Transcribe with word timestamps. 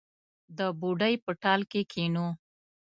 د 0.57 0.59
بوډۍ 0.79 1.13
په 1.23 1.31
ټال 1.41 1.61
کې 1.71 1.81
کښېنو 1.91 2.27